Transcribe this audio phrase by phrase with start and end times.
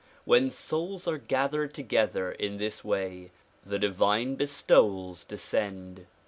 [0.25, 3.29] When souls are gathered together in this way
[3.63, 6.07] the divine bestowals descend.